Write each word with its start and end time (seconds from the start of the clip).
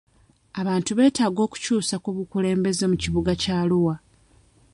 Abantu 0.61 0.91
beetaga 0.97 1.39
okukyusa 1.47 1.95
ku 2.03 2.09
bukulembeze 2.17 2.83
mu 2.91 2.95
kibuga 3.03 3.31
kya 3.41 3.55
Arua. 3.63 3.95